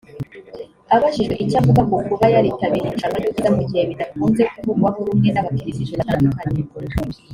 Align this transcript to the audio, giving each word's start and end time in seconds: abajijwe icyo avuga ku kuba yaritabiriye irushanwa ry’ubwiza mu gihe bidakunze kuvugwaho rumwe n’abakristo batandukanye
abajijwe 0.95 1.33
icyo 1.43 1.55
avuga 1.61 1.81
ku 1.89 1.95
kuba 2.07 2.25
yaritabiriye 2.35 2.87
irushanwa 2.89 3.17
ry’ubwiza 3.19 3.49
mu 3.55 3.61
gihe 3.69 3.83
bidakunze 3.91 4.41
kuvugwaho 4.53 4.99
rumwe 5.07 5.29
n’abakristo 5.31 5.83
batandukanye 5.99 6.61